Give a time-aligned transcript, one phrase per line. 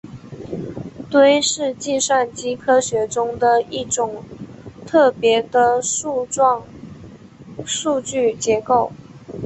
[1.11, 4.23] 堆是计算机科学中的一种
[4.87, 6.63] 特别的树状
[7.63, 8.91] 数据结构。